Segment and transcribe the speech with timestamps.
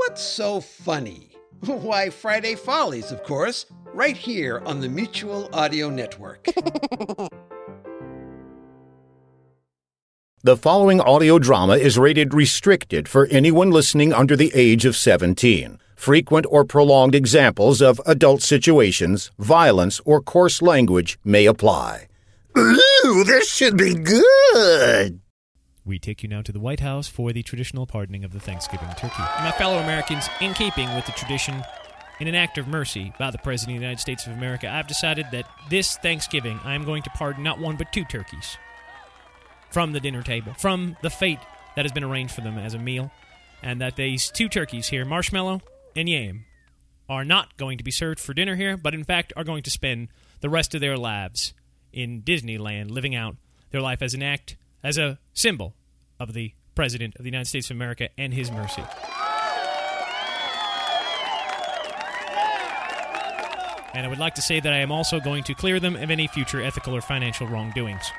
[0.00, 1.36] What's so funny?
[1.66, 6.48] Why, Friday Follies, of course, right here on the Mutual Audio Network.
[10.42, 15.78] The following audio drama is rated restricted for anyone listening under the age of 17.
[15.94, 22.06] Frequent or prolonged examples of adult situations, violence, or coarse language may apply.
[22.56, 25.20] Ooh, this should be good!
[25.84, 28.88] We take you now to the White House for the traditional pardoning of the Thanksgiving
[28.98, 29.22] turkey.
[29.40, 31.64] My fellow Americans, in keeping with the tradition,
[32.20, 34.86] in an act of mercy by the President of the United States of America, I've
[34.86, 38.58] decided that this Thanksgiving I am going to pardon not one but two turkeys
[39.70, 41.38] from the dinner table, from the fate
[41.76, 43.10] that has been arranged for them as a meal,
[43.62, 45.62] and that these two turkeys here, Marshmallow
[45.96, 46.44] and Yam,
[47.08, 49.70] are not going to be served for dinner here, but in fact are going to
[49.70, 50.08] spend
[50.40, 51.54] the rest of their lives
[51.92, 53.36] in Disneyland living out
[53.70, 55.74] their life as an act, as a symbol
[56.18, 58.82] of the President of the United States of America and his mercy.
[63.92, 66.10] And I would like to say that I am also going to clear them of
[66.10, 68.10] any future ethical or financial wrongdoings.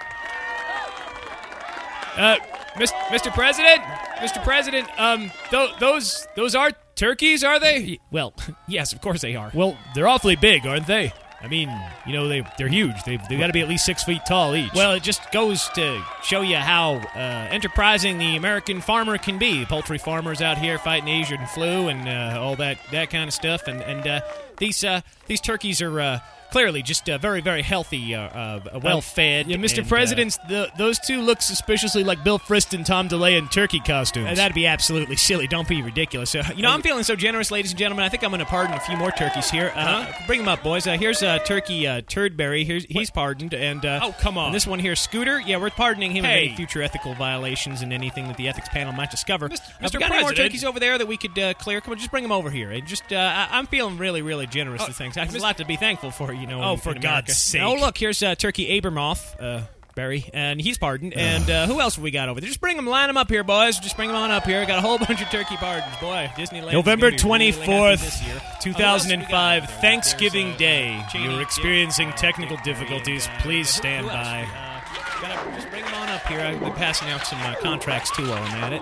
[2.18, 2.38] Uh,
[2.76, 3.34] Mr.
[3.34, 3.82] President,
[4.18, 4.44] Mr.
[4.44, 8.00] President, um, th- those those are turkeys, are they?
[8.12, 8.34] Well,
[8.68, 9.52] yes, of course they are.
[9.54, 11.14] Well, they're awfully big, aren't they?
[11.44, 11.70] I mean,
[12.06, 13.04] you know, they they're huge.
[13.04, 14.74] They've they got to be at least six feet tall each.
[14.74, 19.66] Well, it just goes to show you how uh, enterprising the American farmer can be.
[19.66, 23.68] Poultry farmers out here fighting Asian flu and uh, all that that kind of stuff.
[23.68, 24.22] And and uh,
[24.58, 26.22] these uh, these turkeys are.
[26.52, 29.48] Clearly, just uh, very, very healthy, uh, uh, well fed.
[29.48, 29.78] Yeah, Mr.
[29.80, 33.48] and, uh, President, the, those two look suspiciously like Bill Frist and Tom DeLay in
[33.48, 34.28] turkey costumes.
[34.28, 35.48] Uh, that'd be absolutely silly.
[35.48, 36.36] Don't be ridiculous.
[36.36, 38.04] Uh, you know, I'm feeling so generous, ladies and gentlemen.
[38.04, 39.72] I think I'm going to pardon a few more turkeys here.
[39.76, 40.86] Uh, Bring them up, boys.
[40.88, 42.66] Uh, here's uh, Turkey uh, Turdberry.
[42.66, 43.54] Here's, he's pardoned.
[43.54, 44.48] And uh, Oh, come on.
[44.48, 45.40] and this one here, Scooter.
[45.40, 46.48] Yeah, we're pardoning him of Hey.
[46.48, 49.48] any future ethical violations and anything that the ethics panel might discover.
[49.48, 49.62] Mr.
[49.82, 50.38] Uh, we got any more President.
[50.38, 51.80] turkeys over there that we could uh, clear?
[51.80, 52.72] Come on, just bring them over here.
[52.72, 55.16] And just, uh, I- I'm feeling really, really generous to things.
[55.18, 56.34] I have a lot to be thankful for.
[56.41, 56.62] You know.
[56.62, 57.62] Oh, in- for in God's sake.
[57.62, 59.36] Oh, look, here's uh, Turkey Abramoff.
[59.40, 59.62] Uh,
[59.94, 61.14] Barry, and he's pardoned.
[61.14, 62.48] And uh, who else have we got over there?
[62.48, 63.78] Just bring them, line them up here, boys.
[63.78, 64.66] Just bring them on up here.
[64.66, 65.94] Got a whole bunch of turkey pardons.
[65.98, 66.72] Boy, Disneyland.
[66.72, 71.04] November 24th, 2005, Thanksgiving Day.
[71.12, 73.28] Cheney, You're experiencing Dick, technical Dick, difficulties.
[73.28, 74.44] and, uh, Please stand who by.
[74.44, 76.40] Uh, gotta just bring them on up here.
[76.40, 78.82] I'll be passing out some uh, contracts too while I'm at it.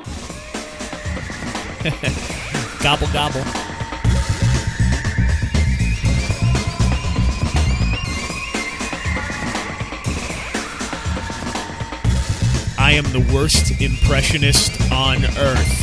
[2.84, 3.42] gobble, gobble.
[12.90, 15.80] I am the worst impressionist on earth.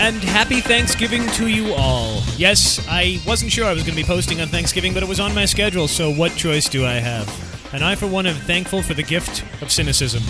[0.00, 2.22] And happy Thanksgiving to you all.
[2.36, 5.18] Yes, I wasn't sure I was going to be posting on Thanksgiving, but it was
[5.18, 7.28] on my schedule, so what choice do I have?
[7.74, 10.22] And I, for one, am thankful for the gift of cynicism.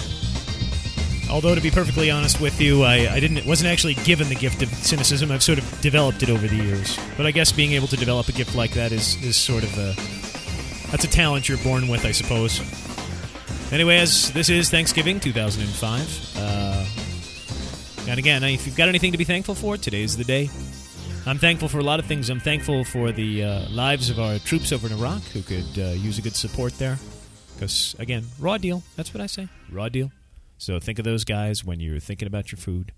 [1.31, 4.63] Although, to be perfectly honest with you, I, I didn't wasn't actually given the gift
[4.63, 5.31] of cynicism.
[5.31, 6.99] I've sort of developed it over the years.
[7.19, 9.77] But I guess being able to develop a gift like that is, is sort of
[9.77, 9.95] a
[10.91, 12.63] that's a talent you're born with, I suppose.
[13.73, 16.85] Anyway, as this is Thanksgiving 2005, uh,
[18.11, 20.51] and again, if you've got anything to be thankful for, today's the day.
[21.25, 22.29] I'm thankful for a lot of things.
[22.29, 25.93] I'm thankful for the uh, lives of our troops over in Iraq who could uh,
[25.93, 26.99] use a good support there.
[27.55, 28.83] Because, again, raw deal.
[28.97, 29.49] That's what I say.
[29.71, 30.13] Raw deal.
[30.59, 32.93] So think of those guys when you're thinking about your food.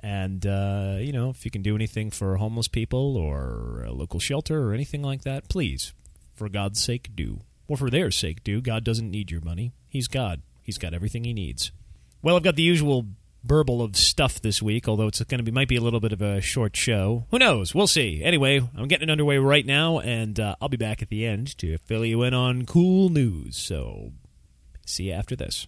[0.00, 4.20] And, uh, you know, if you can do anything for homeless people or a local
[4.20, 5.94] shelter or anything like that, please,
[6.34, 7.40] for God's sake, do.
[7.68, 8.60] Or for their sake, do.
[8.60, 9.72] God doesn't need your money.
[9.90, 10.40] He's God.
[10.62, 11.72] He's got everything he needs.
[12.22, 13.06] Well, I've got the usual
[13.42, 16.12] burble of stuff this week, although it's going to be might be a little bit
[16.12, 17.26] of a short show.
[17.30, 17.74] Who knows?
[17.74, 18.22] We'll see.
[18.22, 21.58] Anyway, I'm getting it underway right now, and uh, I'll be back at the end
[21.58, 23.56] to fill you in on cool news.
[23.56, 24.12] So,
[24.86, 25.66] see you after this.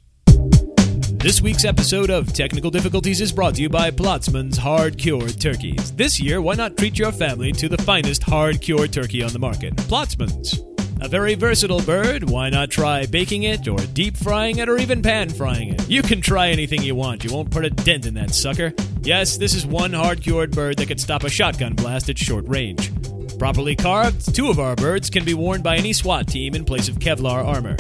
[1.23, 5.93] This week's episode of Technical Difficulties is brought to you by Plotzman's Hard Cured Turkeys.
[5.93, 9.39] This year, why not treat your family to the finest hard cured turkey on the
[9.39, 9.75] market?
[9.77, 10.72] Plotzman's.
[11.03, 15.03] A very versatile bird, why not try baking it, or deep frying it, or even
[15.03, 15.91] pan frying it?
[15.91, 18.73] You can try anything you want, you won't put a dent in that sucker.
[19.03, 22.47] Yes, this is one hard cured bird that can stop a shotgun blast at short
[22.47, 22.93] range.
[23.37, 26.89] Properly carved, two of our birds can be worn by any SWAT team in place
[26.89, 27.75] of Kevlar armor.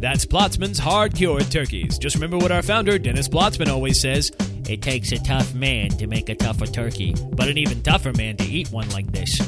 [0.00, 1.98] That's Plotzman's Hard Cured Turkeys.
[1.98, 4.32] Just remember what our founder, Dennis Plotzman, always says
[4.66, 8.38] It takes a tough man to make a tougher turkey, but an even tougher man
[8.38, 9.38] to eat one like this.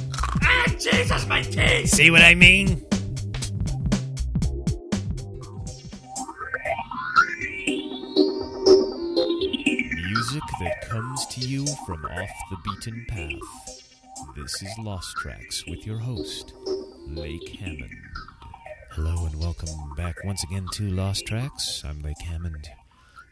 [0.42, 1.88] Ah, Jesus, my teeth!
[1.88, 2.84] See what I mean?
[10.96, 13.92] Comes to you from off the beaten path.
[14.34, 16.54] This is Lost Tracks with your host,
[17.06, 17.92] Lake Hammond.
[18.92, 21.82] Hello and welcome back once again to Lost Tracks.
[21.84, 22.70] I'm Lake Hammond.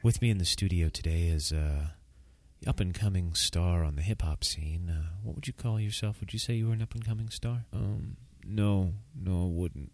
[0.03, 1.95] With me in the studio today is a
[2.67, 4.91] up and coming star on the hip hop scene.
[4.91, 6.21] Uh, what would you call yourself?
[6.21, 7.65] Would you say you were an up and coming star?
[7.73, 9.91] Um, no, no, I wouldn't.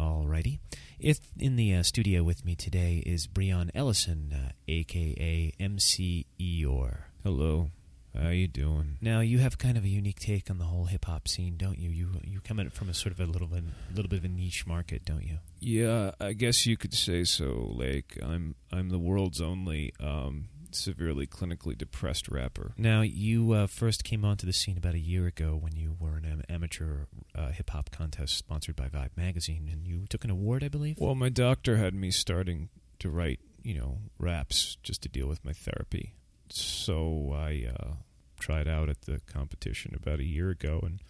[0.00, 0.60] Alrighty.
[0.98, 7.02] If in the uh, studio with me today is Breon Ellison, uh, aka MC Eeyore.
[7.22, 7.70] Hello.
[8.18, 8.96] How you doing?
[9.02, 11.78] Now you have kind of a unique take on the whole hip hop scene, don't
[11.78, 11.90] you?
[11.90, 14.20] You you come at it from a sort of a little bit, a little bit
[14.20, 15.36] of a niche market, don't you?
[15.60, 17.70] Yeah, I guess you could say so.
[17.76, 22.72] Like I'm I'm the world's only um, severely clinically depressed rapper.
[22.76, 26.18] Now you uh, first came onto the scene about a year ago when you were
[26.18, 30.30] in an amateur uh, hip hop contest sponsored by Vibe magazine, and you took an
[30.30, 30.96] award, I believe.
[30.98, 32.68] Well, my doctor had me starting
[32.98, 36.14] to write, you know, raps just to deal with my therapy
[36.52, 37.92] so I uh,
[38.38, 41.00] tried out at the competition about a year ago, and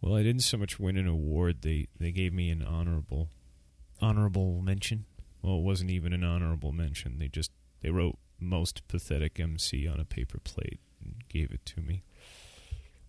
[0.00, 1.62] well, I didn't so much win an award.
[1.62, 3.30] They they gave me an honorable
[4.00, 5.06] honorable mention.
[5.42, 7.18] Well, it wasn't even an honorable mention.
[7.18, 7.50] They just
[7.82, 12.02] they wrote most pathetic MC on a paper plate and gave it to me.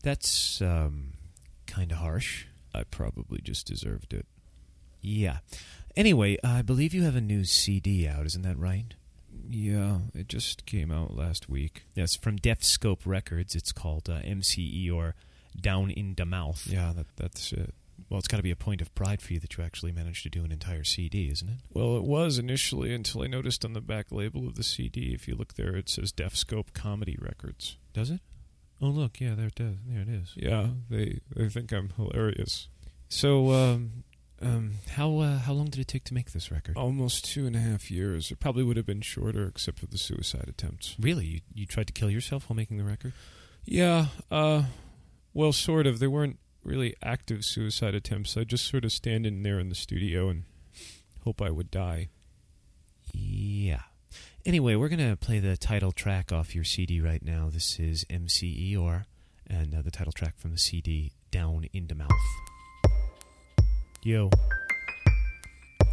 [0.03, 1.13] That's um,
[1.65, 2.45] kind of harsh.
[2.73, 4.27] I probably just deserved it.
[5.01, 5.37] Yeah.
[5.95, 8.93] Anyway, I believe you have a new CD out, isn't that right?
[9.49, 11.85] Yeah, it just came out last week.
[11.95, 13.55] Yes, from Def Scope Records.
[13.55, 15.13] It's called uh, MC Eeyore
[15.59, 16.67] Down in the Mouth.
[16.69, 17.73] Yeah, that, that's it.
[18.09, 20.23] Well, it's got to be a point of pride for you that you actually managed
[20.23, 21.57] to do an entire CD, isn't it?
[21.73, 25.27] Well, it was initially until I noticed on the back label of the CD, if
[25.27, 27.77] you look there, it says Def Scope Comedy Records.
[27.93, 28.19] Does it?
[28.81, 29.75] Oh, look, yeah, there it does.
[29.87, 30.33] There it is.
[30.35, 32.67] Yeah, they they think I'm hilarious.
[33.07, 34.03] So, um,
[34.41, 36.75] um, how uh, how long did it take to make this record?
[36.77, 38.31] Almost two and a half years.
[38.31, 40.95] It probably would have been shorter, except for the suicide attempts.
[40.99, 43.13] Really, you you tried to kill yourself while making the record?
[43.63, 44.07] Yeah.
[44.29, 44.63] Uh,
[45.33, 45.99] well, sort of.
[45.99, 48.35] They weren't really active suicide attempts.
[48.35, 50.43] I just sort of stand in there in the studio and
[51.23, 52.09] hope I would die.
[53.13, 53.81] Yeah.
[54.45, 57.49] Anyway, we're gonna play the title track off your CD right now.
[57.51, 59.05] This is MC Eeyore,
[59.47, 62.09] and uh, the title track from the CD, Down in the Mouth.
[64.03, 64.29] Yo,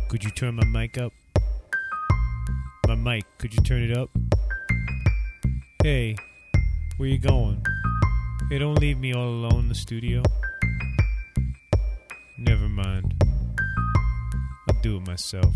[0.09, 1.13] could you turn my mic up?
[2.87, 4.11] My mic, could you turn it up?
[5.83, 6.17] Hey,
[6.99, 7.65] where you going?
[8.51, 10.23] Hey, don't leave me all alone in the studio.
[12.45, 13.15] Never mind.
[14.69, 15.55] I'll do it myself.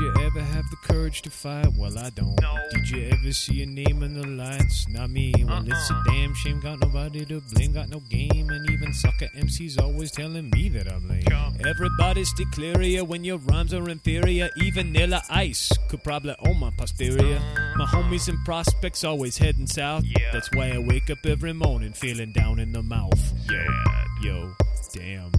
[0.00, 1.68] You ever have the courage to fight?
[1.76, 2.40] Well, I don't.
[2.40, 2.56] No.
[2.72, 4.86] Did you ever see your name in the lights?
[4.88, 5.32] Not me.
[5.46, 6.04] Well, it's a uh-uh.
[6.06, 6.60] damn shame.
[6.60, 7.72] Got nobody to blame.
[7.72, 8.48] Got no game.
[8.50, 11.22] And even sucker MCs always telling me that I'm lame.
[11.28, 11.66] Chump.
[11.66, 14.50] Everybody stick clear here when your rhymes are inferior.
[14.56, 17.36] Even Vanilla Ice could probably own my posterior.
[17.36, 17.78] Uh-huh.
[17.78, 20.04] My homies and prospects always heading south.
[20.04, 20.30] Yeah.
[20.32, 23.32] That's why I wake up every morning feeling down in the mouth.
[23.50, 24.04] Yeah.
[24.22, 24.54] yo,
[24.92, 25.30] damn,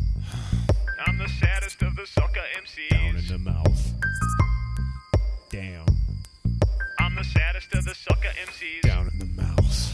[1.05, 2.89] I'm the saddest of the sucker MCs.
[2.89, 3.70] down in the mouth.
[5.51, 5.85] Damn,
[6.97, 8.81] I'm the saddest of the sucker MCs.
[8.83, 9.93] down in the mouth.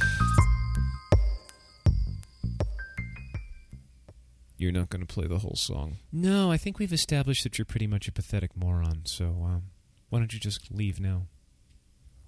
[4.58, 5.98] You're not going to play the whole song.
[6.12, 9.64] No, I think we've established that you're pretty much a pathetic moron, so um,
[10.10, 11.24] why don't you just leave now?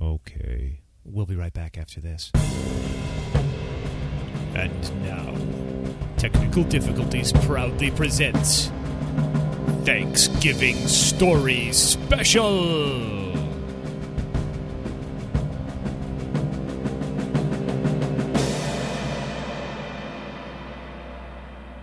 [0.01, 0.81] Okay.
[1.03, 2.31] We'll be right back after this.
[4.55, 5.35] And now,
[6.17, 8.71] Technical Difficulties proudly presents
[9.85, 13.18] Thanksgiving Stories Special!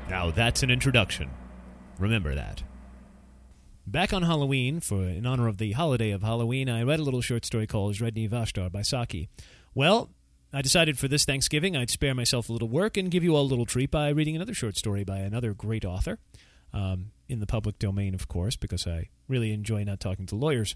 [0.08, 1.30] Now that's an introduction.
[1.98, 2.62] Remember that.
[3.86, 7.20] Back on Halloween, for in honor of the holiday of Halloween, I read a little
[7.20, 9.28] short story called Sredni Vashtar by Saki.
[9.74, 10.10] Well,
[10.52, 13.42] I decided for this Thanksgiving I'd spare myself a little work and give you all
[13.42, 16.18] a little treat by reading another short story by another great author.
[16.72, 20.74] Um, in the public domain, of course, because I really enjoy not talking to lawyers.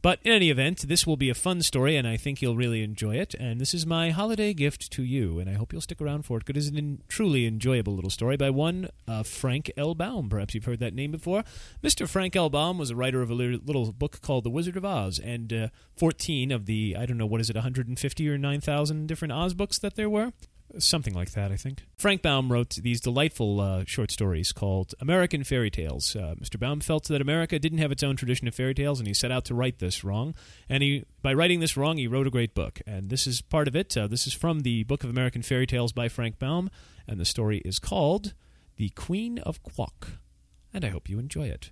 [0.00, 2.82] But in any event, this will be a fun story, and I think you'll really
[2.82, 3.34] enjoy it.
[3.34, 6.38] And this is my holiday gift to you, and I hope you'll stick around for
[6.38, 6.44] it.
[6.44, 9.94] Because it's a truly enjoyable little story by one uh, Frank L.
[9.94, 10.28] Baum.
[10.28, 11.42] Perhaps you've heard that name before.
[11.82, 12.08] Mr.
[12.08, 12.48] Frank L.
[12.48, 15.68] Baum was a writer of a little book called The Wizard of Oz, and uh,
[15.96, 19.78] 14 of the, I don't know, what is it, 150 or 9,000 different Oz books
[19.80, 20.32] that there were?
[20.78, 21.86] Something like that, I think.
[21.96, 26.14] Frank Baum wrote these delightful uh, short stories called American Fairy Tales.
[26.14, 26.60] Uh, Mr.
[26.60, 29.32] Baum felt that America didn't have its own tradition of fairy tales, and he set
[29.32, 30.34] out to right this wrong.
[30.68, 32.80] And he, by writing this wrong, he wrote a great book.
[32.86, 33.96] And this is part of it.
[33.96, 36.70] Uh, this is from the Book of American Fairy Tales by Frank Baum,
[37.06, 38.34] and the story is called
[38.76, 40.18] The Queen of Quok.
[40.74, 41.70] And I hope you enjoy it.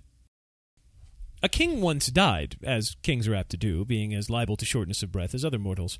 [1.43, 5.03] A king once died, as kings are apt to do, being as liable to shortness
[5.03, 5.99] of breath as other mortals.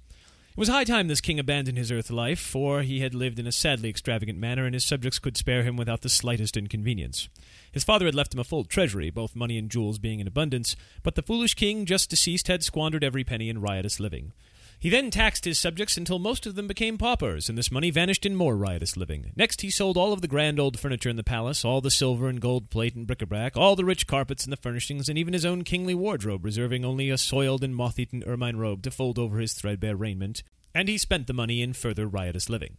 [0.57, 3.45] It was high time this king abandoned his earth life, for he had lived in
[3.45, 7.29] a sadly extravagant manner, and his subjects could spare him without the slightest inconvenience.
[7.71, 10.75] His father had left him a full treasury, both money and jewels being in abundance,
[11.03, 14.33] but the foolish king just deceased had squandered every penny in riotous living.
[14.79, 18.27] He then taxed his subjects until most of them became paupers, and this money vanished
[18.27, 19.31] in more riotous living.
[19.35, 22.27] Next, he sold all of the grand old furniture in the palace, all the silver
[22.27, 25.45] and gold plate and bric-a-brac, all the rich carpets and the furnishings, and even his
[25.45, 29.53] own kingly wardrobe, reserving only a soiled and moth-eaten ermine robe to fold over his
[29.53, 30.43] threadbare raiment.
[30.75, 32.77] And he spent the money in further riotous living.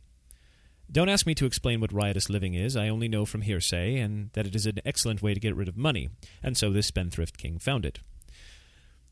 [0.91, 2.77] Don't ask me to explain what riotous living is.
[2.77, 5.69] I only know from hearsay, and that it is an excellent way to get rid
[5.69, 6.11] of money,
[6.45, 7.99] and so this spendthrift king found it.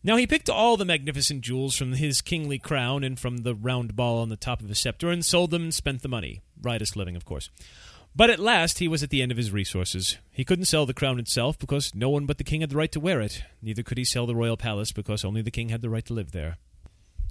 [0.06, 3.96] Now he picked all the magnificent jewels from his kingly crown and from the round
[3.96, 6.42] ball on the top of his scepter and sold them and spent the money.
[6.62, 7.50] Riotous living, of course.
[8.14, 10.18] But at last he was at the end of his resources.
[10.30, 12.92] He couldn't sell the crown itself because no one but the king had the right
[12.92, 13.42] to wear it.
[13.60, 16.14] Neither could he sell the royal palace because only the king had the right to
[16.14, 16.58] live there.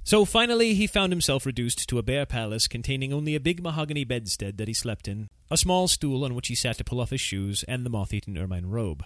[0.04, 4.04] So finally he found himself reduced to a bare palace containing only a big mahogany
[4.04, 7.08] bedstead that he slept in, a small stool on which he sat to pull off
[7.08, 9.02] his shoes, and the moth-eaten ermine robe.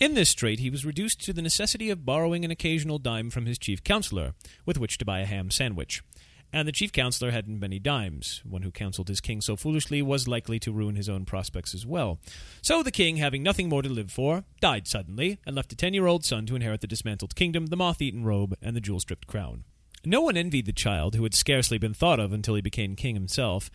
[0.00, 3.44] In this strait, he was reduced to the necessity of borrowing an occasional dime from
[3.44, 4.32] his chief counselor,
[4.64, 6.02] with which to buy a ham sandwich.
[6.54, 8.40] And the chief counselor hadn't many dimes.
[8.48, 11.84] One who counseled his king so foolishly was likely to ruin his own prospects as
[11.84, 12.18] well.
[12.62, 15.92] So the king, having nothing more to live for, died suddenly, and left a ten
[15.92, 19.00] year old son to inherit the dismantled kingdom, the moth eaten robe, and the jewel
[19.00, 19.64] stripped crown.
[20.02, 23.16] No one envied the child, who had scarcely been thought of until he became king
[23.16, 23.70] himself.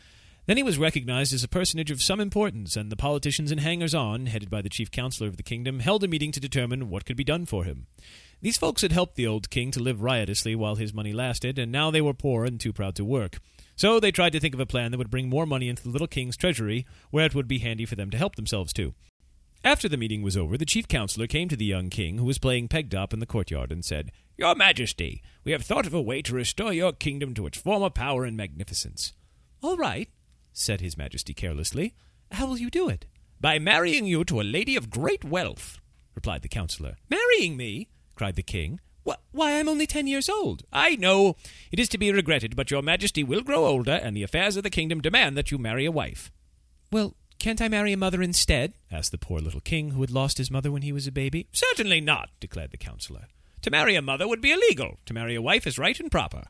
[0.47, 3.95] Then he was recognized as a personage of some importance, and the politicians and hangers
[3.95, 7.05] on, headed by the chief counselor of the kingdom, held a meeting to determine what
[7.05, 7.87] could be done for him.
[8.41, 11.71] These folks had helped the old king to live riotously while his money lasted, and
[11.71, 13.39] now they were poor and too proud to work.
[13.75, 15.89] So they tried to think of a plan that would bring more money into the
[15.89, 18.93] little king's treasury, where it would be handy for them to help themselves to.
[19.63, 22.37] After the meeting was over, the chief counselor came to the young king, who was
[22.37, 26.01] playing peg top in the courtyard, and said, Your Majesty, we have thought of a
[26.01, 29.13] way to restore your kingdom to its former power and magnificence.
[29.63, 30.07] All right,
[30.55, 31.93] said His Majesty carelessly.
[32.31, 33.05] How will you do it?
[33.39, 35.79] By marrying you to a lady of great wealth,
[36.15, 36.95] replied the counsellor.
[37.09, 37.89] Marrying me?
[38.15, 38.79] cried the king.
[39.31, 40.63] Why, I'm only ten years old.
[40.73, 41.35] I know.
[41.71, 44.63] It is to be regretted, but your majesty will grow older, and the affairs of
[44.63, 46.31] the kingdom demand that you marry a wife.
[46.91, 48.73] Well, can't I marry a mother instead?
[48.89, 51.47] asked the poor little king, who had lost his mother when he was a baby.
[51.51, 53.27] Certainly not, declared the counsellor.
[53.61, 54.97] To marry a mother would be illegal.
[55.05, 56.45] To marry a wife is right and proper.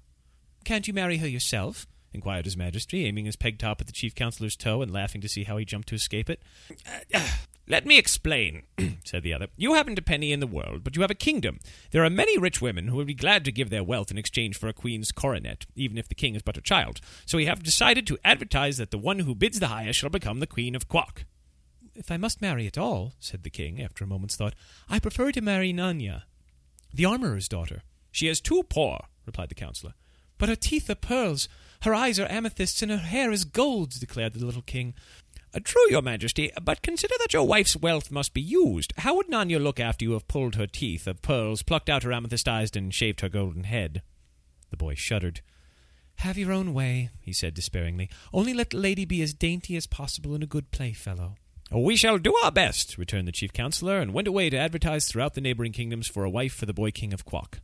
[0.64, 1.88] Can't you marry her yourself?
[2.16, 5.30] Inquired His Majesty, aiming his peg top at the chief counselor's toe and laughing to
[5.30, 6.42] see how he jumped to escape it.
[6.72, 7.28] Uh, uh,
[7.68, 8.64] let me explain,
[9.04, 9.48] said the other.
[9.58, 11.60] You haven't a penny in the world, but you have a kingdom.
[11.92, 14.58] There are many rich women who would be glad to give their wealth in exchange
[14.58, 17.02] for a queen's coronet, even if the king is but a child.
[17.26, 20.40] So we have decided to advertise that the one who bids the highest shall become
[20.40, 21.26] the queen of Quok.
[21.96, 24.54] If I must marry at all, said the king, after a moment's thought,
[24.90, 26.24] I prefer to marry Nanya,
[26.94, 27.82] the armorer's daughter.
[28.12, 29.94] She is too poor, replied the counsellor.
[30.38, 31.48] But her teeth are pearls,
[31.82, 34.94] her eyes are amethysts, and her hair is gold, declared the little king.
[35.54, 38.92] Uh, true, your majesty, but consider that your wife's wealth must be used.
[38.98, 42.12] How would Nanya look after you have pulled her teeth of pearls, plucked out her
[42.12, 44.02] amethyst eyes, and shaved her golden head?
[44.72, 45.42] The boy shuddered.
[46.20, 48.10] Have your own way, he said despairingly.
[48.34, 51.36] Only let the lady be as dainty as possible and a good playfellow.
[51.72, 55.34] We shall do our best, returned the chief counselor, and went away to advertise throughout
[55.34, 57.60] the neighboring kingdoms for a wife for the boy king of Quok.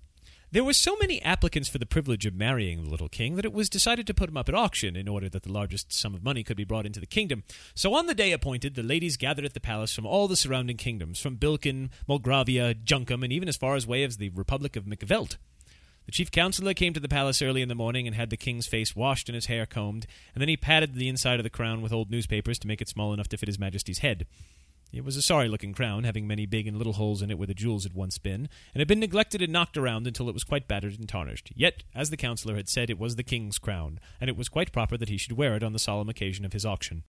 [0.54, 3.54] There were so many applicants for the privilege of marrying the little king that it
[3.54, 6.26] was decided to put him up at auction in order that the largest sum of
[6.26, 7.46] money could be brought into the kingdom.
[7.74, 10.76] So on the day appointed, the ladies gathered at the palace from all the surrounding
[10.76, 14.84] kingdoms, from Bilkin, Mulgravia, Junkum, and even as far as way as the Republic of
[14.84, 15.38] McVelt.
[16.06, 18.68] The chief counselor came to the palace early in the morning and had the king's
[18.68, 20.06] face washed and his hair combed,
[20.36, 22.90] and then he patted the inside of the crown with old newspapers to make it
[22.90, 24.28] small enough to fit his majesty's head.
[24.94, 27.48] It was a sorry looking crown, having many big and little holes in it where
[27.48, 30.44] the jewels had once been, and had been neglected and knocked around until it was
[30.44, 31.52] quite battered and tarnished.
[31.56, 34.74] Yet, as the counsellor had said, it was the king's crown, and it was quite
[34.74, 37.04] proper that he should wear it on the solemn occasion of his auction.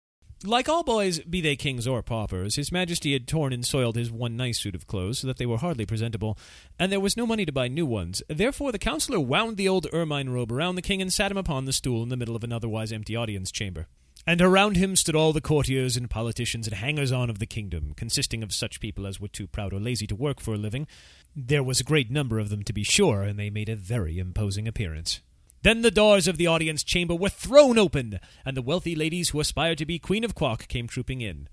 [0.44, 4.10] Like all boys, be they kings or paupers, His Majesty had torn and soiled his
[4.10, 6.36] one nice suit of clothes so that they were hardly presentable,
[6.80, 8.24] and there was no money to buy new ones.
[8.28, 11.64] Therefore, the counsellor wound the old ermine robe around the king and sat him upon
[11.64, 13.86] the stool in the middle of an otherwise empty audience chamber.
[14.24, 17.92] And around him stood all the courtiers and politicians and hangers on of the kingdom,
[17.96, 20.86] consisting of such people as were too proud or lazy to work for a living.
[21.34, 24.18] There was a great number of them, to be sure, and they made a very
[24.18, 25.20] imposing appearance.
[25.62, 29.40] Then the doors of the audience chamber were thrown open, and the wealthy ladies who
[29.40, 31.48] aspired to be Queen of Quok came trooping in.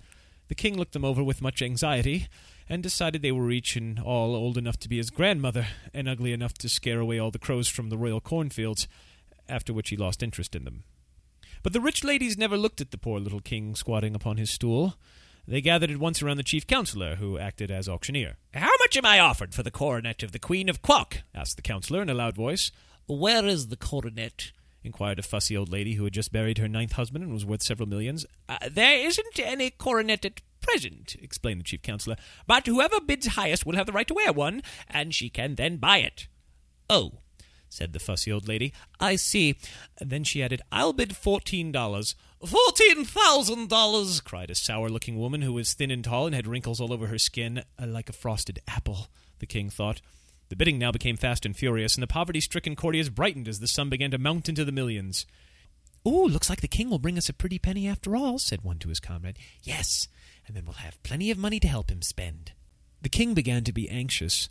[0.47, 2.27] The king looked them over with much anxiety,
[2.67, 6.33] and decided they were each and all old enough to be his grandmother, and ugly
[6.33, 8.87] enough to scare away all the crows from the royal cornfields,
[9.47, 10.83] after which he lost interest in them.
[11.61, 14.95] But the rich ladies never looked at the poor little king squatting upon his stool.
[15.47, 18.37] They gathered at once around the chief counselor, who acted as auctioneer.
[18.53, 21.23] How much am I offered for the coronet of the Queen of Quok?
[21.33, 22.71] asked the counselor in a loud voice.
[23.07, 24.51] Where is the coronet?
[24.83, 27.63] inquired a fussy old lady who had just buried her ninth husband and was worth
[27.63, 28.25] several millions.
[28.47, 32.15] Uh, there isn't any coronet at present, explained the chief counselor,
[32.47, 35.77] but whoever bids highest will have the right to wear one, and she can then
[35.77, 36.27] buy it.
[36.89, 37.19] Oh,
[37.69, 38.73] said the fussy old lady.
[38.99, 39.55] I see.
[39.99, 42.15] then she added, I'll bid fourteen dollars.
[42.45, 44.21] Fourteen thousand dollars!
[44.21, 47.07] cried a sour looking woman who was thin and tall and had wrinkles all over
[47.07, 49.07] her skin, uh, like a frosted apple,
[49.39, 50.01] the king thought.
[50.49, 53.67] The bidding now became fast and furious, and the poverty stricken courtiers brightened as the
[53.67, 55.25] sum began to mount into the millions.
[56.07, 58.79] Ooh, looks like the king will bring us a pretty penny after all, said one
[58.79, 59.37] to his comrade.
[59.61, 60.07] Yes,
[60.47, 62.53] and then we'll have plenty of money to help him spend.
[63.01, 64.49] The king began to be anxious.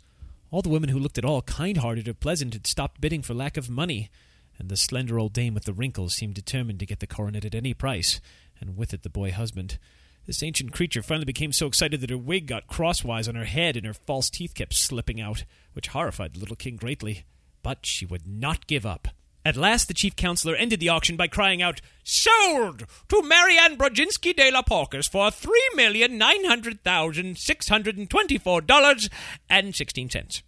[0.51, 3.55] All the women who looked at all kind-hearted or pleasant had stopped bidding for lack
[3.55, 4.09] of money,
[4.57, 7.53] and the slender old dame with the wrinkles seemed determined to get the coronet at
[7.53, 8.19] any price,
[8.59, 9.77] and with it the boy husband.
[10.25, 13.77] This ancient creature finally became so excited that her wig got crosswise on her head
[13.77, 17.25] and her false teeth kept slipping out, which horrified the little king greatly.
[17.61, 19.07] But she would not give up.
[19.45, 23.77] At last, the chief counselor ended the auction by crying out, Sold to Mary Ann
[23.77, 29.09] Brodzinski de la Porkus for three million nine hundred thousand six hundred and twenty-four dollars
[29.49, 30.43] and sixteen cents.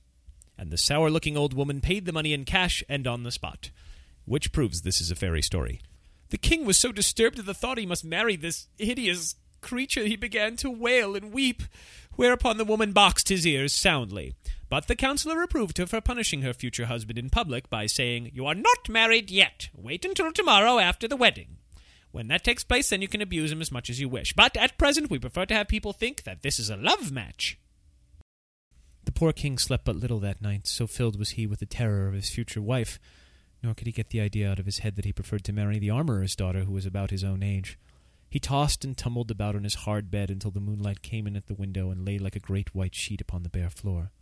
[0.57, 3.71] And the sour looking old woman paid the money in cash and on the spot.
[4.25, 5.81] Which proves this is a fairy story.
[6.29, 10.15] The king was so disturbed at the thought he must marry this hideous creature he
[10.15, 11.63] began to wail and weep,
[12.15, 14.33] whereupon the woman boxed his ears soundly.
[14.71, 18.45] But the counselor reproved her for punishing her future husband in public by saying, You
[18.45, 19.67] are not married yet.
[19.75, 21.57] Wait until tomorrow after the wedding.
[22.11, 24.31] When that takes place, then you can abuse him as much as you wish.
[24.31, 27.59] But at present, we prefer to have people think that this is a love match.
[29.03, 32.07] The poor king slept but little that night, so filled was he with the terror
[32.07, 32.97] of his future wife,
[33.61, 35.79] nor could he get the idea out of his head that he preferred to marry
[35.79, 37.77] the armorer's daughter, who was about his own age.
[38.29, 41.47] He tossed and tumbled about on his hard bed until the moonlight came in at
[41.47, 44.13] the window and lay like a great white sheet upon the bare floor.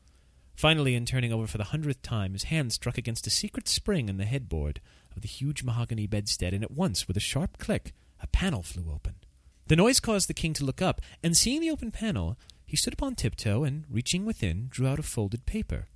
[0.60, 4.10] Finally, in turning over for the hundredth time, his hand struck against a secret spring
[4.10, 4.82] in the headboard
[5.16, 8.92] of the huge mahogany bedstead, and at once, with a sharp click, a panel flew
[8.94, 9.16] open.
[9.68, 12.92] The noise caused the king to look up, and seeing the open panel, he stood
[12.92, 15.88] upon tiptoe, and, reaching within, drew out a folded paper.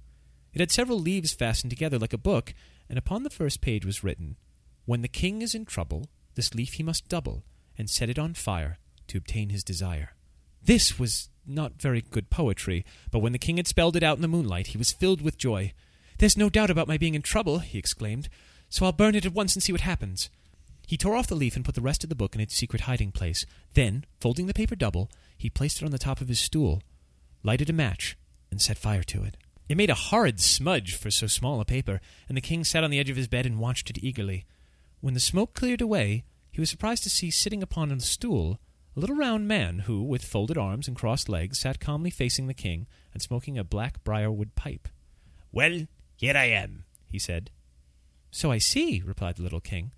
[0.53, 2.53] It had several leaves fastened together like a book,
[2.87, 4.37] and upon the first page was written,
[4.85, 7.43] When the king is in trouble, this leaf he must double,
[7.77, 10.15] and set it on fire to obtain his desire.
[10.63, 14.21] This was not very good poetry, but when the king had spelled it out in
[14.21, 15.73] the moonlight, he was filled with joy.
[16.19, 18.29] There's no doubt about my being in trouble, he exclaimed,
[18.69, 20.29] so I'll burn it at once and see what happens.
[20.87, 22.81] He tore off the leaf and put the rest of the book in its secret
[22.81, 23.45] hiding place.
[23.73, 26.81] Then, folding the paper double, he placed it on the top of his stool,
[27.41, 28.17] lighted a match,
[28.51, 29.37] and set fire to it.
[29.69, 32.91] It made a horrid smudge for so small a paper, and the king sat on
[32.91, 34.45] the edge of his bed and watched it eagerly.
[34.99, 38.59] When the smoke cleared away, he was surprised to see sitting upon a stool
[38.95, 42.53] a little round man who, with folded arms and crossed legs, sat calmly facing the
[42.53, 44.87] king and smoking a black briar-wood pipe.
[45.51, 47.49] Well, here I am, he said.
[48.31, 49.91] So I see, replied the little king.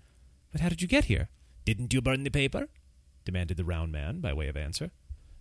[0.52, 1.28] But how did you get here?
[1.64, 2.68] Didn't you burn the paper?
[3.24, 4.92] demanded the round man by way of answer.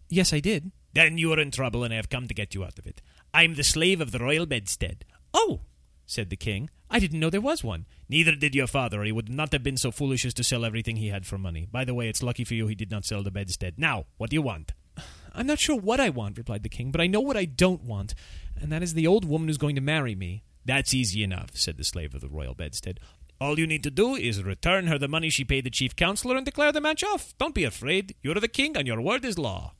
[0.09, 0.71] Yes, I did.
[0.93, 3.01] Then you are in trouble, and I have come to get you out of it.
[3.33, 5.05] I'm the slave of the royal bedstead.
[5.33, 5.61] Oh,
[6.05, 6.69] said the king.
[6.89, 7.85] I didn't know there was one.
[8.07, 10.63] Neither did your father, or he would not have been so foolish as to sell
[10.63, 11.67] everything he had for money.
[11.71, 13.75] By the way, it's lucky for you he did not sell the bedstead.
[13.77, 14.73] Now, what do you want?
[15.33, 17.83] I'm not sure what I want, replied the king, but I know what I don't
[17.83, 18.13] want,
[18.59, 20.43] and that is the old woman who's going to marry me.
[20.63, 22.99] That's easy enough, said the slave of the royal bedstead.
[23.39, 26.37] All you need to do is return her the money she paid the chief counselor
[26.37, 27.37] and declare the match off.
[27.37, 28.15] Don't be afraid.
[28.21, 29.73] You're the king, and your word is law.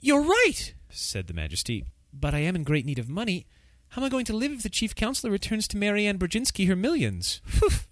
[0.00, 3.46] You're right, said the majesty, but I am in great need of money.
[3.90, 6.68] How am I going to live if the chief counselor returns to Mary Ann Brodzinski
[6.68, 7.40] her millions?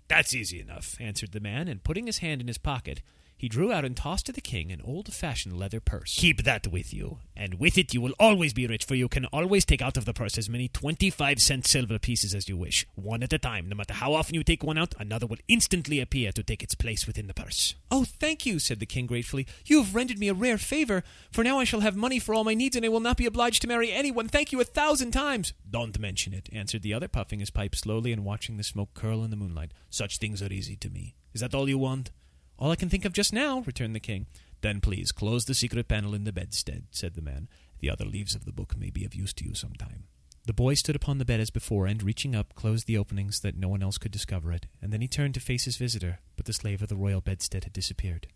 [0.06, 3.02] That's easy enough, answered the man, and putting his hand in his pocket,
[3.38, 6.14] he drew out and tossed to the king an old fashioned leather purse.
[6.18, 9.24] Keep that with you, and with it you will always be rich, for you can
[9.26, 12.56] always take out of the purse as many twenty five cent silver pieces as you
[12.56, 13.68] wish, one at a time.
[13.68, 16.74] No matter how often you take one out, another will instantly appear to take its
[16.74, 17.76] place within the purse.
[17.90, 19.46] Oh, thank you, said the king gratefully.
[19.64, 22.44] You have rendered me a rare favor, for now I shall have money for all
[22.44, 24.28] my needs, and I will not be obliged to marry anyone.
[24.28, 25.52] Thank you a thousand times.
[25.70, 29.22] Don't mention it, answered the other, puffing his pipe slowly and watching the smoke curl
[29.22, 29.72] in the moonlight.
[29.90, 31.14] Such things are easy to me.
[31.32, 32.10] Is that all you want?
[32.58, 34.26] All I can think of just now, returned the king.
[34.60, 37.48] Then please close the secret panel in the bedstead, said the man.
[37.80, 40.04] The other leaves of the book may be of use to you some time.
[40.46, 43.56] The boy stood upon the bed as before, and, reaching up, closed the openings that
[43.56, 46.46] no one else could discover it, and then he turned to face his visitor, but
[46.46, 48.26] the slave of the royal bedstead had disappeared.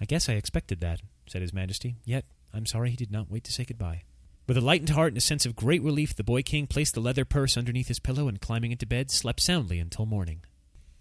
[0.00, 3.44] I guess I expected that, said His Majesty, yet I'm sorry he did not wait
[3.44, 4.04] to say goodbye.
[4.46, 7.00] With a lightened heart and a sense of great relief, the boy king placed the
[7.00, 10.42] leather purse underneath his pillow and, climbing into bed, slept soundly until morning.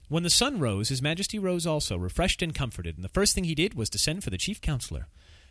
[0.10, 3.44] When the sun rose, His Majesty rose also, refreshed and comforted, and the first thing
[3.44, 5.08] he did was to send for the chief counselor.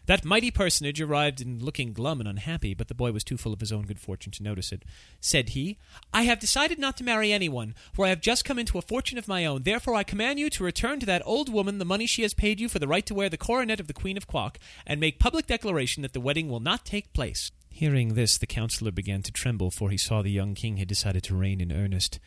[0.06, 3.52] That mighty personage arrived in looking glum and unhappy, but the boy was too full
[3.52, 4.84] of his own good fortune to notice it.
[5.20, 5.78] Said he,
[6.12, 9.18] I have decided not to marry anyone, for I have just come into a fortune
[9.18, 9.62] of my own.
[9.62, 12.58] Therefore I command you to return to that old woman the money she has paid
[12.58, 15.20] you for the right to wear the coronet of the Queen of Quok, and make
[15.20, 17.52] public declaration that the wedding will not take place.
[17.70, 21.22] Hearing this, the counselor began to tremble, for he saw the young king had decided
[21.24, 22.18] to reign in earnest,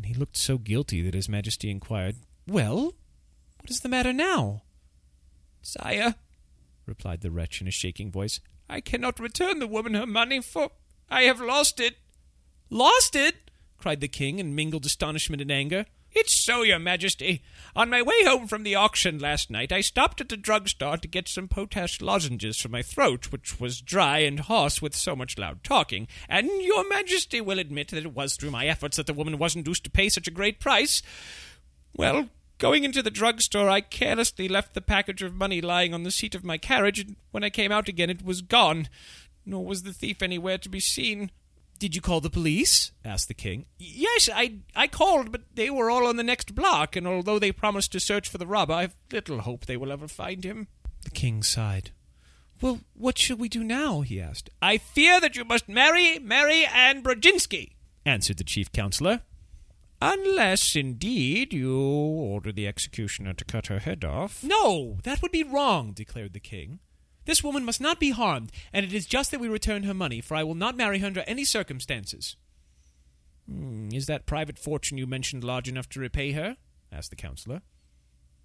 [0.00, 2.16] and he looked so guilty that his majesty inquired,
[2.48, 2.94] Well,
[3.60, 4.62] what is the matter now?
[5.60, 6.14] Sire,
[6.86, 8.40] replied the wretch in a shaking voice.
[8.66, 10.70] I cannot return the woman her money, for
[11.10, 11.96] I have lost it.
[12.70, 13.50] Lost it?
[13.76, 15.84] cried the king in mingled astonishment and anger.
[16.12, 17.42] It's so, your majesty.
[17.76, 21.08] On my way home from the auction last night, I stopped at a drugstore to
[21.08, 25.38] get some potash lozenges for my throat, which was dry and hoarse with so much
[25.38, 29.14] loud talking, and your majesty will admit that it was through my efforts that the
[29.14, 31.02] woman was induced to pay such a great price.
[31.94, 32.28] Well,
[32.60, 36.34] Going into the drugstore, I carelessly left the package of money lying on the seat
[36.34, 38.90] of my carriage, and when I came out again it was gone,
[39.46, 41.30] nor was the thief anywhere to be seen.
[41.80, 42.92] Did you call the police?
[43.06, 43.64] asked the king.
[43.78, 47.52] Yes, I I called, but they were all on the next block, and although they
[47.52, 50.68] promised to search for the robber, I've little hope they will ever find him.
[51.04, 51.92] The king sighed.
[52.60, 54.02] Well, what shall we do now?
[54.02, 54.50] he asked.
[54.60, 57.70] I fear that you must marry Mary Ann Brodzinski,
[58.04, 59.22] answered the chief counselor.
[60.02, 64.44] Unless, indeed, you order the executioner to cut her head off.
[64.44, 66.80] No, that would be wrong, declared the king.
[67.30, 70.20] This woman must not be harmed, and it is just that we return her money,
[70.20, 72.34] for I will not marry her under any circumstances.
[73.48, 76.56] Hmm, is that private fortune you mentioned large enough to repay her?
[76.90, 77.62] asked the counselor.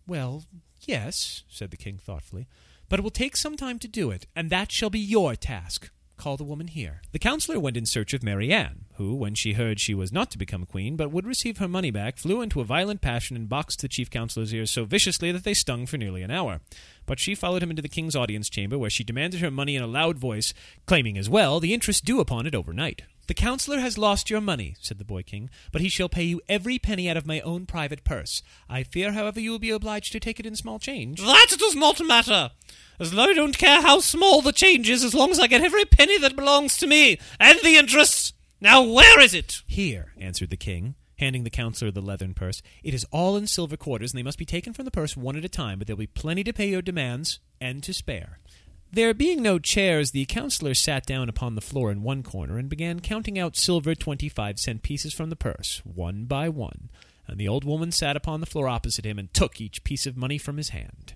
[0.05, 0.43] Well,
[0.81, 2.47] yes, said the king thoughtfully,
[2.87, 5.89] but it will take some time to do it, and that shall be your task.
[6.17, 7.01] Call the woman here.
[7.11, 10.31] The counselor went in search of Mary Ann, who, when she heard she was not
[10.31, 13.49] to become queen, but would receive her money back, flew into a violent passion and
[13.49, 16.61] boxed the chief counselor's ears so viciously that they stung for nearly an hour.
[17.05, 19.83] But she followed him into the king's audience chamber, where she demanded her money in
[19.83, 20.53] a loud voice,
[20.85, 23.03] claiming as well the interest due upon it overnight.
[23.27, 26.41] The counselor has lost your money, said the boy king, but he shall pay you
[26.47, 28.43] every penny out of my own private purse.
[28.69, 31.19] I fear, however, you will be obliged to take it in small change.
[31.21, 32.51] That does not matter.
[32.99, 35.63] As though I don't care how small the change is, as long as I get
[35.63, 38.35] every penny that belongs to me, and the interest.
[38.61, 39.63] Now, where is it?
[39.65, 42.61] Here, answered the king, handing the counselor the leathern purse.
[42.83, 45.35] It is all in silver quarters, and they must be taken from the purse one
[45.35, 48.39] at a time, but there'll be plenty to pay your demands, and to spare.
[48.91, 52.69] There being no chairs, the counselor sat down upon the floor in one corner and
[52.69, 56.89] began counting out silver twenty-five cent pieces from the purse, one by one,
[57.27, 60.15] and the old woman sat upon the floor opposite him and took each piece of
[60.15, 61.14] money from his hand.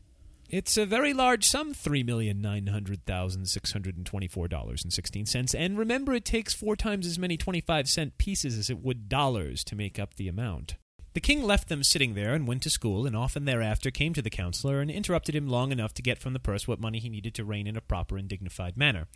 [0.49, 4.83] It's a very large sum, three million nine hundred thousand six hundred and twenty-four dollars
[4.83, 5.53] and sixteen cents.
[5.53, 9.63] And remember, it takes four times as many twenty-five cent pieces as it would dollars
[9.65, 10.77] to make up the amount.
[11.13, 14.23] The king left them sitting there and went to school, and often thereafter came to
[14.23, 17.09] the counselor and interrupted him long enough to get from the purse what money he
[17.09, 19.07] needed to reign in a proper and dignified manner.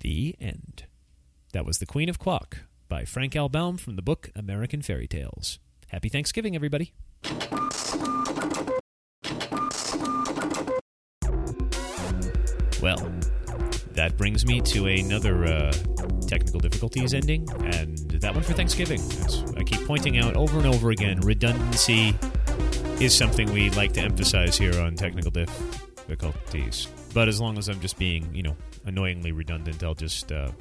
[0.07, 0.85] The end.
[1.51, 3.49] That was The Queen of Quok by Frank L.
[3.49, 5.59] From the book American Fairy Tales.
[5.89, 6.93] Happy Thanksgiving, everybody.
[12.81, 13.03] Well,
[13.95, 15.73] that brings me to another uh,
[16.25, 19.01] technical difficulties ending, and that one for Thanksgiving.
[19.57, 22.15] I keep pointing out over and over again, redundancy
[23.01, 26.87] is something we like to emphasize here on technical difficulties.
[27.13, 28.55] But as long as I'm just being, you know,
[28.87, 30.51] annoyingly redundant, I'll just uh,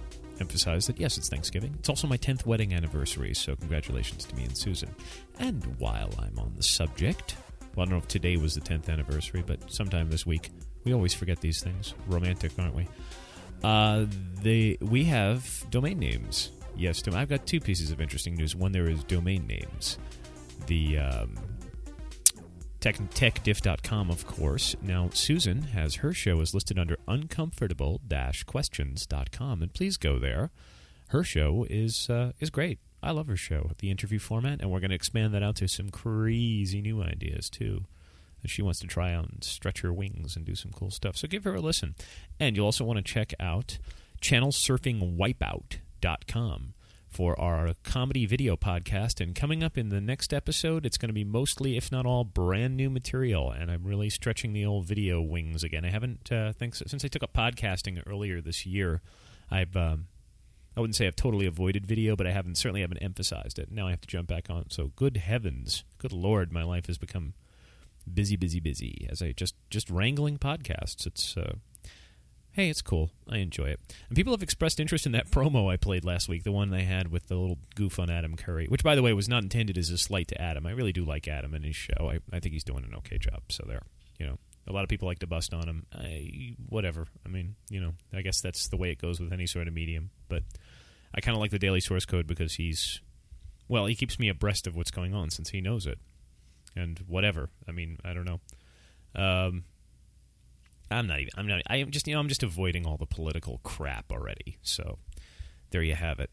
[0.41, 1.75] emphasize that yes, it's Thanksgiving.
[1.79, 4.95] It's also my 10th wedding anniversary, so congratulations to me and Susan.
[5.39, 7.37] And while I'm on the subject,
[7.75, 10.51] well, I don't know if today was the 10th anniversary, but sometime this week.
[10.85, 11.95] We always forget these things.
[12.07, 12.87] Romantic, aren't we?
[13.65, 14.07] Uh,
[14.43, 16.53] they we have domain names.
[16.77, 18.55] Yes, I've got two pieces of interesting news.
[18.55, 19.99] One, there is domain names.
[20.67, 21.37] The um,
[22.81, 24.75] tech, techdiff.com, of course.
[24.83, 30.51] Now, Susan has her show is listed under uncomfortable-questions.com, and please go there.
[31.09, 32.81] Her show is uh, is great.
[33.03, 35.69] I love her show, the interview format, and we're going to expand that out to
[35.69, 37.85] some crazy new ideas too.
[38.45, 41.17] She wants to try out and stretch her wings and do some cool stuff.
[41.17, 41.97] So give her a listen.
[42.39, 43.79] And you'll also want to check out
[44.21, 46.75] channelsurfingwipeout.com
[47.17, 49.23] for our comedy video podcast.
[49.23, 52.25] And coming up in the next episode, it's going to be mostly, if not all,
[52.25, 53.51] brand new material.
[53.51, 55.87] And I'm really stretching the old video wings again.
[55.87, 59.01] I haven't, uh, since I took up podcasting earlier this year,
[59.51, 59.75] I've.
[59.75, 60.09] Um,
[60.77, 63.73] I wouldn't say I've totally avoided video, but I haven't certainly haven't emphasized it.
[63.73, 64.69] Now I have to jump back on.
[64.69, 67.33] So good heavens, good lord, my life has become
[68.13, 69.07] busy, busy, busy.
[69.09, 71.07] As I just just wrangling podcasts.
[71.07, 71.55] It's uh,
[72.57, 73.11] hey, it's cool.
[73.29, 73.81] I enjoy it.
[74.09, 76.85] And people have expressed interest in that promo I played last week, the one they
[76.85, 79.77] had with the little goof on Adam Curry, which by the way was not intended
[79.77, 80.67] as a slight to Adam.
[80.67, 82.11] I really do like Adam and his show.
[82.11, 83.43] I, I think he's doing an okay job.
[83.51, 83.83] So there,
[84.19, 84.39] you know.
[84.69, 85.87] A lot of people like to bust on him.
[85.95, 87.07] I, whatever.
[87.25, 89.75] I mean, you know, I guess that's the way it goes with any sort of
[89.75, 90.11] medium.
[90.29, 90.43] But
[91.15, 93.01] I kind of like the daily source code because he's,
[93.69, 96.01] well, he keeps me abreast of what's going on since he knows it.
[96.75, 97.49] And whatever.
[97.69, 98.41] I mean, I don't know.
[99.15, 99.65] Um,
[100.91, 101.31] I'm not even.
[101.37, 101.63] I'm not.
[101.67, 102.07] I am just.
[102.07, 102.21] You know.
[102.21, 104.59] I'm just avoiding all the political crap already.
[104.63, 104.99] So
[105.71, 106.31] there you have it.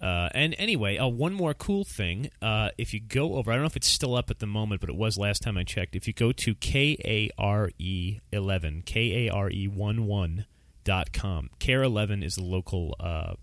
[0.00, 2.30] Uh, and anyway, uh, one more cool thing.
[2.40, 4.80] Uh, if you go over, I don't know if it's still up at the moment,
[4.80, 5.94] but it was last time I checked.
[5.94, 10.46] If you go to K A R E 11, K A R E 1 1
[10.82, 13.34] dot com, KARE 11 is the local uh,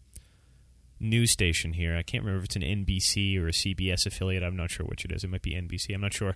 [1.00, 1.96] news station here.
[1.96, 4.42] I can't remember if it's an NBC or a CBS affiliate.
[4.42, 5.24] I'm not sure which it is.
[5.24, 5.94] It might be NBC.
[5.94, 6.36] I'm not sure.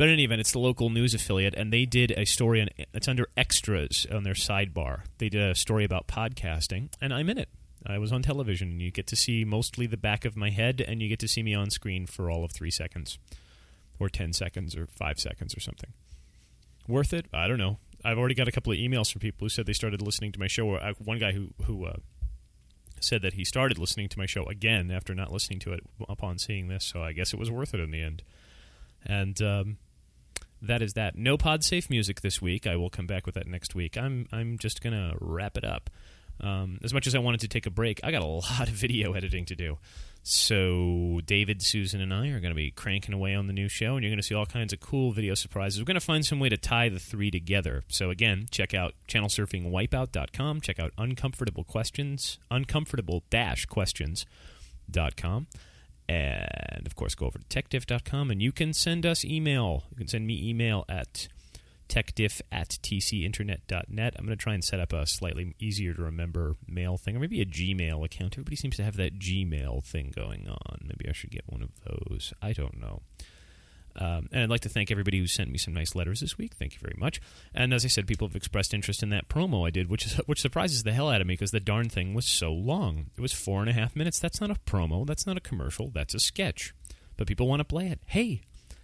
[0.00, 2.70] But in any event, it's the local news affiliate, and they did a story on
[2.94, 5.02] it's under extras on their sidebar.
[5.18, 7.50] They did a story about podcasting, and I'm in it.
[7.84, 8.70] I was on television.
[8.70, 11.28] And you get to see mostly the back of my head, and you get to
[11.28, 13.18] see me on screen for all of three seconds,
[13.98, 15.92] or 10 seconds, or five seconds, or something.
[16.88, 17.26] Worth it?
[17.34, 17.76] I don't know.
[18.02, 20.40] I've already got a couple of emails from people who said they started listening to
[20.40, 20.78] my show.
[20.96, 21.96] One guy who, who uh,
[23.02, 26.38] said that he started listening to my show again after not listening to it upon
[26.38, 28.22] seeing this, so I guess it was worth it in the end.
[29.04, 29.76] And um,
[30.62, 31.16] that is that.
[31.16, 32.66] No pod safe music this week.
[32.66, 33.96] I will come back with that next week.
[33.96, 35.90] I'm I'm just gonna wrap it up.
[36.42, 38.74] Um, as much as I wanted to take a break, I got a lot of
[38.74, 39.78] video editing to do.
[40.22, 43.96] So David, Susan, and I are going to be cranking away on the new show,
[43.96, 45.80] and you're going to see all kinds of cool video surprises.
[45.80, 47.84] We're going to find some way to tie the three together.
[47.88, 50.60] So again, check out channelsurfingwipeout.com.
[50.60, 55.46] Check out uncomfortable questions, uncomfortable-questions.com.
[56.10, 59.84] And of course, go over to techdiff.com and you can send us email.
[59.90, 61.28] You can send me email at
[61.88, 64.14] techdiff at tcinternet.net.
[64.18, 67.20] I'm going to try and set up a slightly easier to remember mail thing, or
[67.20, 68.34] maybe a Gmail account.
[68.34, 70.80] Everybody seems to have that Gmail thing going on.
[70.82, 72.32] Maybe I should get one of those.
[72.42, 73.02] I don't know.
[74.00, 76.54] Um, and I'd like to thank everybody who sent me some nice letters this week.
[76.54, 77.20] Thank you very much.
[77.54, 80.14] And as I said, people have expressed interest in that promo I did, which is,
[80.26, 83.10] which surprises the hell out of me because the darn thing was so long.
[83.16, 84.18] It was four and a half minutes.
[84.18, 85.06] That's not a promo.
[85.06, 85.90] That's not a commercial.
[85.90, 86.74] That's a sketch.
[87.18, 88.00] But people want to play it.
[88.06, 88.40] Hey,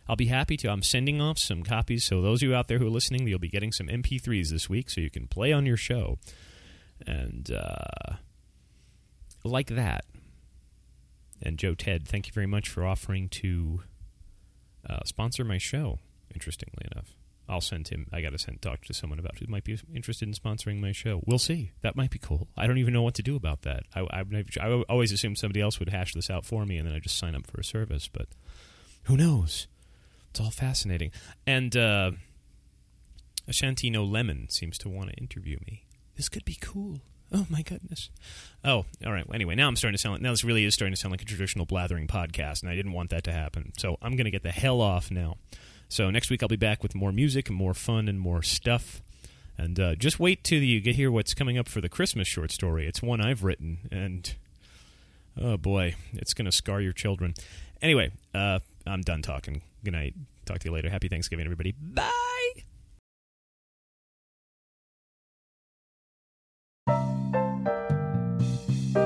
[0.07, 0.68] I'll be happy to.
[0.68, 2.05] I'm sending off some copies.
[2.05, 4.68] So those of you out there who are listening, you'll be getting some MP3s this
[4.68, 6.18] week, so you can play on your show.
[7.07, 8.16] And uh,
[9.44, 10.05] like that.
[11.42, 13.81] And Joe Ted, thank you very much for offering to
[14.88, 15.99] uh, sponsor my show.
[16.35, 17.14] Interestingly enough,
[17.49, 18.07] I'll send him.
[18.12, 20.92] I got to send talk to someone about who might be interested in sponsoring my
[20.92, 21.22] show.
[21.25, 21.72] We'll see.
[21.83, 22.49] That might be cool.
[22.57, 23.85] I don't even know what to do about that.
[23.94, 26.94] I, I, I always assumed somebody else would hash this out for me, and then
[26.94, 28.09] I just sign up for a service.
[28.09, 28.27] But
[29.05, 29.68] who knows?
[30.31, 31.12] It's all fascinating.
[31.46, 32.11] And uh,
[33.49, 35.85] Ashanti No Lemon seems to want to interview me.
[36.16, 37.01] This could be cool.
[37.33, 38.11] Oh my goodness.
[38.65, 39.27] Oh, all right.
[39.33, 41.23] Anyway, now I'm starting to sound like now this really is starting to sound like
[41.23, 43.73] a traditional blathering podcast, and I didn't want that to happen.
[43.79, 45.37] So I'm going to get the hell off now.
[45.89, 49.03] So next week I'll be back with more music and more fun and more stuff.
[49.59, 52.53] And uh, just wait till you get hear what's coming up for the Christmas short
[52.53, 52.87] story.
[52.87, 54.35] It's one I've written, and
[55.41, 57.35] oh boy, it's going to scar your children.
[57.81, 59.62] Anyway, uh, I'm done talking.
[59.85, 60.15] Good night.
[60.45, 60.91] Talk to you later.
[60.91, 61.73] Happy Thanksgiving, everybody.
[61.73, 62.26] Bye.